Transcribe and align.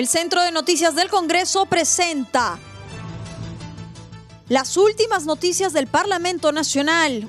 El 0.00 0.08
Centro 0.08 0.42
de 0.42 0.50
Noticias 0.50 0.94
del 0.94 1.10
Congreso 1.10 1.66
presenta 1.66 2.58
las 4.48 4.78
últimas 4.78 5.26
noticias 5.26 5.74
del 5.74 5.88
Parlamento 5.88 6.52
Nacional, 6.52 7.28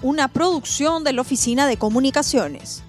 una 0.00 0.28
producción 0.28 1.02
de 1.02 1.12
la 1.12 1.22
Oficina 1.22 1.66
de 1.66 1.76
Comunicaciones. 1.76 2.84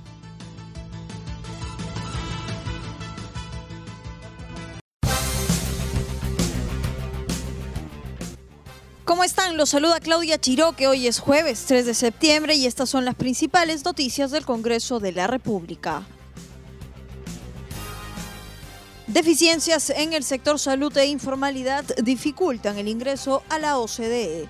¿Cómo 9.05 9.23
están? 9.23 9.57
Los 9.57 9.69
saluda 9.69 9.99
Claudia 9.99 10.39
Chiroque. 10.39 10.85
Hoy 10.85 11.07
es 11.07 11.17
jueves 11.17 11.65
3 11.65 11.87
de 11.87 11.95
septiembre 11.95 12.53
y 12.53 12.67
estas 12.67 12.91
son 12.91 13.05
las 13.05 13.15
principales 13.15 13.83
noticias 13.83 14.29
del 14.29 14.45
Congreso 14.45 14.99
de 14.99 15.13
la 15.13 15.25
República. 15.25 16.05
Deficiencias 19.13 19.91
en 19.91 20.13
el 20.13 20.23
sector 20.23 20.57
salud 20.57 20.97
e 20.97 21.05
informalidad 21.05 21.85
dificultan 22.01 22.79
el 22.79 22.87
ingreso 22.87 23.43
a 23.47 23.59
la 23.59 23.77
OCDE. 23.77 24.47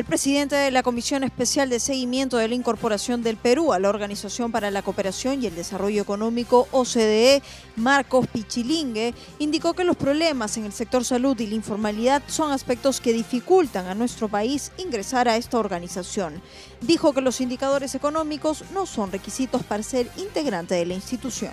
El 0.00 0.06
presidente 0.06 0.56
de 0.56 0.70
la 0.70 0.82
Comisión 0.82 1.24
Especial 1.24 1.68
de 1.68 1.78
Seguimiento 1.78 2.38
de 2.38 2.48
la 2.48 2.54
Incorporación 2.54 3.22
del 3.22 3.36
Perú 3.36 3.74
a 3.74 3.78
la 3.78 3.90
Organización 3.90 4.50
para 4.50 4.70
la 4.70 4.80
Cooperación 4.80 5.42
y 5.42 5.46
el 5.46 5.54
Desarrollo 5.54 6.00
Económico 6.00 6.68
OCDE, 6.70 7.42
Marcos 7.76 8.26
Pichilingue, 8.26 9.12
indicó 9.38 9.74
que 9.74 9.84
los 9.84 9.98
problemas 9.98 10.56
en 10.56 10.64
el 10.64 10.72
sector 10.72 11.04
salud 11.04 11.38
y 11.38 11.48
la 11.48 11.54
informalidad 11.54 12.22
son 12.28 12.50
aspectos 12.50 12.98
que 12.98 13.12
dificultan 13.12 13.88
a 13.88 13.94
nuestro 13.94 14.28
país 14.28 14.72
ingresar 14.78 15.28
a 15.28 15.36
esta 15.36 15.58
organización. 15.58 16.40
Dijo 16.80 17.12
que 17.12 17.20
los 17.20 17.42
indicadores 17.42 17.94
económicos 17.94 18.64
no 18.72 18.86
son 18.86 19.12
requisitos 19.12 19.64
para 19.64 19.82
ser 19.82 20.10
integrante 20.16 20.76
de 20.76 20.86
la 20.86 20.94
institución 20.94 21.52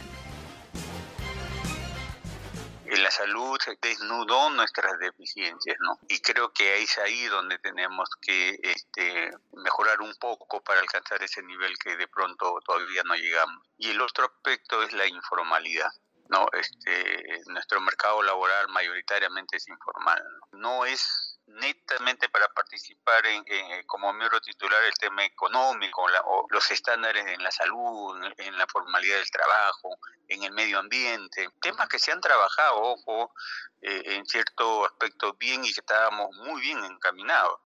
la 2.98 3.12
salud 3.12 3.59
desnudó 3.81 4.50
nuestras 4.52 4.98
deficiencias, 5.00 5.78
¿no? 5.80 6.00
Y 6.08 6.20
creo 6.20 6.52
que 6.53 6.81
es 6.81 6.98
ahí 6.98 7.26
donde 7.26 7.59
tenemos 7.59 8.09
que 8.22 8.59
este, 8.62 9.31
mejorar 9.53 10.02
un 10.02 10.14
poco 10.16 10.62
para 10.62 10.80
alcanzar 10.80 11.22
ese 11.23 11.42
nivel 11.44 11.78
que 11.78 11.95
de 11.95 12.08
pronto 12.08 12.59
todavía 12.66 13.03
no 13.03 13.16
llegamos. 13.16 13.64
Y 13.78 13.92
el 13.92 14.02
otro 14.02 14.25
aspecto 14.25 14.84
es 14.84 14.94
la 14.94 15.06
informalidad. 15.08 15.92
No, 16.30 16.48
este, 16.52 17.42
nuestro 17.48 17.80
mercado 17.81 18.22
laboral 18.22 18.68
mayoritariamente 18.70 19.58
es 19.58 19.68
informal. 19.68 20.22
No 20.52 20.86
es 20.86 21.36
netamente 21.48 22.30
para 22.30 22.48
participar 22.50 23.26
en, 23.26 23.44
como 23.86 24.12
miembro 24.14 24.40
titular 24.42 24.84
el 24.84 24.94
tema 24.94 25.26
económico, 25.26 26.03
o 26.26 26.48
los 26.50 26.72
estándares 26.72 27.26
en 27.26 27.42
la 27.42 27.52
salud, 27.52 28.22
en, 28.38 28.58
la 28.58 28.67
formalidad 28.67 29.17
del 29.17 29.31
trabajo, 29.31 29.98
en 30.28 30.44
el 30.44 30.52
medio 30.52 30.80
ambiente, 30.80 31.50
temas 31.62 31.88
que 31.88 32.00
se 32.00 32.12
han 32.12 32.22
trabajado, 32.22 32.81
ojo, 32.81 33.34
eh, 33.81 34.02
en 34.06 34.25
cierto 34.25 34.86
aspecto 34.86 35.34
bien 35.40 35.64
y 35.64 35.73
que 35.73 35.80
estábamos 35.80 36.36
muy 36.36 36.62
bien 36.62 36.84
encaminados. 36.84 37.59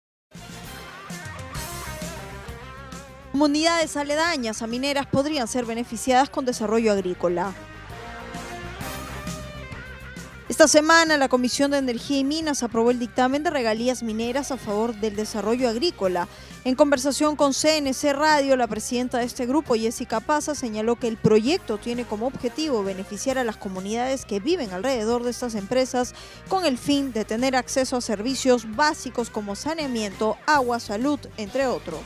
Comunidades 3.32 3.96
aledañas 3.96 4.60
a 4.60 4.66
mineras 4.66 5.06
podrían 5.06 5.46
ser 5.46 5.64
beneficiadas 5.64 6.28
con 6.28 6.44
desarrollo 6.44 6.92
agrícola. 6.92 7.54
Esta 10.50 10.66
semana 10.66 11.16
la 11.16 11.28
Comisión 11.28 11.70
de 11.70 11.78
Energía 11.78 12.18
y 12.18 12.24
Minas 12.24 12.64
aprobó 12.64 12.90
el 12.90 12.98
dictamen 12.98 13.44
de 13.44 13.50
regalías 13.50 14.02
mineras 14.02 14.50
a 14.50 14.56
favor 14.56 14.96
del 14.96 15.14
desarrollo 15.14 15.68
agrícola. 15.68 16.26
En 16.64 16.74
conversación 16.74 17.36
con 17.36 17.52
CNC 17.52 18.12
Radio, 18.14 18.56
la 18.56 18.66
presidenta 18.66 19.18
de 19.18 19.26
este 19.26 19.46
grupo, 19.46 19.76
Jessica 19.76 20.18
Paza, 20.18 20.56
señaló 20.56 20.96
que 20.96 21.06
el 21.06 21.18
proyecto 21.18 21.78
tiene 21.78 22.04
como 22.04 22.26
objetivo 22.26 22.82
beneficiar 22.82 23.38
a 23.38 23.44
las 23.44 23.58
comunidades 23.58 24.26
que 24.26 24.40
viven 24.40 24.72
alrededor 24.72 25.22
de 25.22 25.30
estas 25.30 25.54
empresas 25.54 26.16
con 26.48 26.66
el 26.66 26.78
fin 26.78 27.12
de 27.12 27.24
tener 27.24 27.54
acceso 27.54 27.98
a 27.98 28.00
servicios 28.00 28.74
básicos 28.74 29.30
como 29.30 29.54
saneamiento, 29.54 30.36
agua, 30.48 30.80
salud, 30.80 31.20
entre 31.36 31.68
otros. 31.68 32.00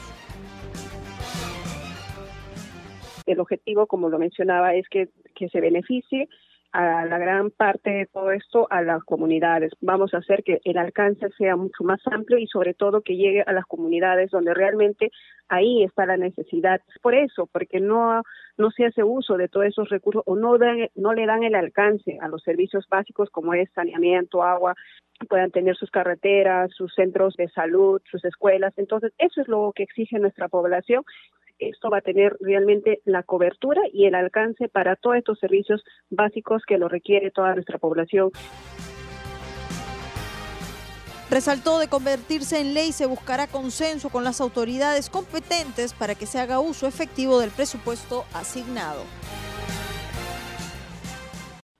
El 3.24 3.40
objetivo, 3.40 3.86
como 3.86 4.10
lo 4.10 4.18
mencionaba, 4.18 4.74
es 4.74 4.86
que, 4.90 5.08
que 5.34 5.48
se 5.48 5.62
beneficie 5.62 6.28
a 6.74 7.04
la 7.06 7.18
gran 7.18 7.50
parte 7.50 7.88
de 7.88 8.06
todo 8.06 8.32
esto 8.32 8.66
a 8.68 8.82
las 8.82 9.04
comunidades. 9.04 9.70
Vamos 9.80 10.12
a 10.12 10.18
hacer 10.18 10.42
que 10.42 10.60
el 10.64 10.76
alcance 10.76 11.28
sea 11.38 11.54
mucho 11.54 11.84
más 11.84 12.00
amplio 12.06 12.36
y 12.36 12.48
sobre 12.48 12.74
todo 12.74 13.00
que 13.00 13.16
llegue 13.16 13.42
a 13.42 13.52
las 13.52 13.64
comunidades 13.64 14.32
donde 14.32 14.52
realmente 14.54 15.12
ahí 15.48 15.84
está 15.84 16.04
la 16.04 16.16
necesidad. 16.16 16.80
Por 17.00 17.14
eso, 17.14 17.48
porque 17.52 17.78
no, 17.78 18.22
no 18.58 18.70
se 18.72 18.86
hace 18.86 19.04
uso 19.04 19.36
de 19.36 19.48
todos 19.48 19.66
esos 19.66 19.88
recursos 19.88 20.24
o 20.26 20.34
no, 20.34 20.58
dan, 20.58 20.88
no 20.96 21.14
le 21.14 21.26
dan 21.26 21.44
el 21.44 21.54
alcance 21.54 22.18
a 22.20 22.26
los 22.26 22.42
servicios 22.42 22.88
básicos 22.90 23.30
como 23.30 23.54
es 23.54 23.70
saneamiento, 23.72 24.42
agua, 24.42 24.74
puedan 25.28 25.52
tener 25.52 25.76
sus 25.76 25.92
carreteras, 25.92 26.72
sus 26.74 26.92
centros 26.92 27.36
de 27.36 27.48
salud, 27.50 28.02
sus 28.10 28.24
escuelas. 28.24 28.74
Entonces, 28.78 29.12
eso 29.18 29.40
es 29.40 29.46
lo 29.46 29.72
que 29.76 29.84
exige 29.84 30.18
nuestra 30.18 30.48
población 30.48 31.04
esto 31.58 31.90
va 31.90 31.98
a 31.98 32.02
tener 32.02 32.36
realmente 32.40 33.00
la 33.04 33.22
cobertura 33.22 33.82
y 33.92 34.06
el 34.06 34.14
alcance 34.14 34.68
para 34.68 34.96
todos 34.96 35.16
estos 35.16 35.38
servicios 35.38 35.82
básicos 36.10 36.62
que 36.66 36.78
lo 36.78 36.88
requiere 36.88 37.30
toda 37.30 37.54
nuestra 37.54 37.78
población. 37.78 38.30
Resaltó 41.30 41.78
de 41.78 41.88
convertirse 41.88 42.60
en 42.60 42.74
ley 42.74 42.92
se 42.92 43.06
buscará 43.06 43.46
consenso 43.46 44.10
con 44.10 44.24
las 44.24 44.40
autoridades 44.40 45.08
competentes 45.08 45.94
para 45.94 46.14
que 46.14 46.26
se 46.26 46.38
haga 46.38 46.60
uso 46.60 46.86
efectivo 46.86 47.40
del 47.40 47.50
presupuesto 47.50 48.24
asignado 48.34 49.02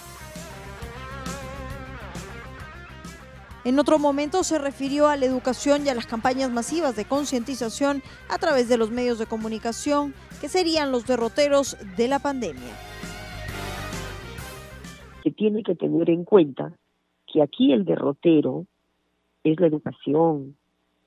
En 3.64 3.80
otro 3.80 3.98
momento 3.98 4.44
se 4.44 4.60
refirió 4.60 5.08
a 5.08 5.18
la 5.18 5.26
educación 5.26 5.86
y 5.86 5.90
a 5.90 5.96
las 5.96 6.06
campañas 6.06 6.52
masivas 6.52 6.96
de 6.96 7.06
concientización 7.06 8.04
a 8.30 8.38
través 8.38 8.70
de 8.70 8.78
los 8.78 8.92
medios 8.92 9.18
de 9.18 9.26
comunicación, 9.26 10.14
que 10.40 10.50
serían 10.50 10.92
los 10.92 11.08
derroteros 11.08 11.76
de 11.98 12.08
la 12.08 12.20
pandemia. 12.20 12.76
Se 15.24 15.32
tiene 15.32 15.64
que 15.64 15.74
tener 15.74 16.12
en 16.12 16.26
cuenta 16.26 16.74
que 17.26 17.42
aquí 17.42 17.74
el 17.74 17.86
derrotero 17.86 18.68
es 19.44 19.60
la 19.60 19.66
educación, 19.66 20.56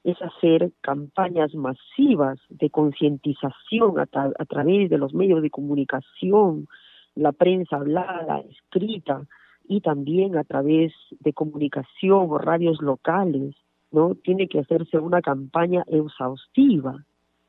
es 0.04 0.20
hacer 0.22 0.72
campañas 0.80 1.54
masivas 1.54 2.38
de 2.48 2.70
concientización 2.70 3.98
a, 3.98 4.08
a, 4.12 4.44
través 4.44 4.90
de 4.90 4.98
los 4.98 5.12
medios 5.14 5.42
de 5.42 5.50
comunicación, 5.50 6.66
la 7.14 7.32
prensa 7.32 7.76
hablada, 7.76 8.40
escrita, 8.40 9.26
y 9.68 9.80
también 9.80 10.36
a 10.36 10.44
través 10.44 10.92
de 11.20 11.32
comunicación 11.32 12.26
o 12.30 12.38
radios 12.38 12.80
locales, 12.80 13.54
¿no? 13.90 14.14
Tiene 14.14 14.48
que 14.48 14.60
hacerse 14.60 14.98
una 14.98 15.20
campaña 15.20 15.84
exhaustiva, 15.86 17.04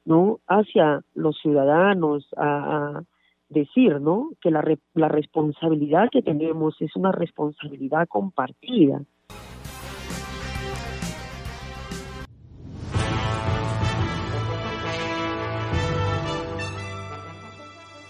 ¿no? 0.06 0.40
Hacia 0.48 1.02
los 1.16 1.38
ciudadanos, 1.40 2.28
a, 2.36 3.04
decir, 3.50 4.00
¿no? 4.00 4.30
Que 4.42 4.52
la, 4.52 4.64
la 4.94 5.08
responsabilidad 5.08 6.10
que 6.12 6.22
tenemos 6.22 6.76
es 6.82 6.96
una 6.96 7.12
responsabilidad 7.12 8.08
compartida. 8.08 9.02